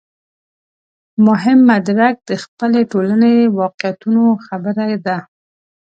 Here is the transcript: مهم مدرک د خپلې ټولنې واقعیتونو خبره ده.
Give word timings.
مهم 1.27 1.59
مدرک 1.69 2.15
د 2.29 2.31
خپلې 2.43 2.81
ټولنې 2.91 3.33
واقعیتونو 3.59 4.23
خبره 4.45 4.85
ده. 5.05 5.17